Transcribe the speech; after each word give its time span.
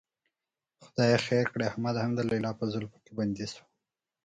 خدای 0.83 1.15
خیر 1.27 1.45
کړي، 1.51 1.63
احمد 1.69 1.95
هم 2.03 2.11
د 2.15 2.19
لیلا 2.29 2.51
په 2.59 2.65
زلفو 2.71 2.97
کې 3.05 3.11
بندي 3.17 3.47
شو. 3.53 3.63